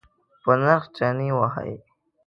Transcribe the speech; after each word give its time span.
په 0.43 0.51
نرخ 0.61 0.83
چنی 0.97 1.27
وهئ؟ 1.37 1.73